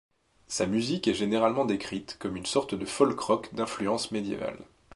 Sa 0.47 0.65
musique 0.65 1.07
est 1.07 1.13
généralement 1.13 1.63
décrite 1.63 2.17
comme 2.19 2.35
une 2.35 2.47
sorte 2.47 2.73
de 2.73 2.85
folk-rock 2.87 3.53
d'influence 3.53 4.09
médiévale. 4.09 4.57